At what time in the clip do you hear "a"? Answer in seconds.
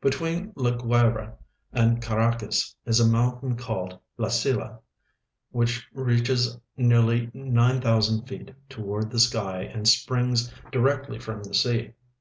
3.00-3.04